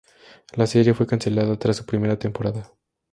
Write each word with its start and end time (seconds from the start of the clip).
La 0.55 0.65
serie 0.65 0.95
fue 0.95 1.05
cancelada 1.05 1.59
tras 1.59 1.77
su 1.77 1.85
primera 1.85 2.17
temporada. 2.17 2.73